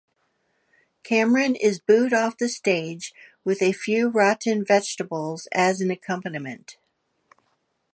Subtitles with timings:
[1.03, 3.13] Cameron is booed off the stage,
[3.43, 6.77] with a few rotten vegetables as an accompaniment.